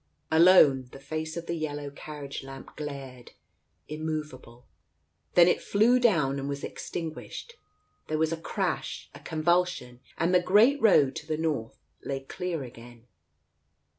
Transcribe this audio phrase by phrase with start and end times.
[0.31, 3.33] Alone the face of the yellow carriage lamp glared,
[3.87, 4.65] immovable....
[5.35, 7.53] Then it flew down, and was extinguished.
[8.07, 12.63] There was a crash, a convulsion— and the great road to the north lay clear
[12.63, 13.05] again.